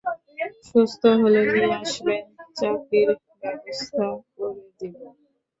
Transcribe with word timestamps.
সুস্থ 0.67 1.01
হলে 1.21 1.41
নিয়ে 1.47 1.73
আসবেন 1.79 2.23
চাকরির 2.57 3.09
ব্যবস্থা 3.41 4.05
করে 4.31 4.61
দিবো। 4.79 5.05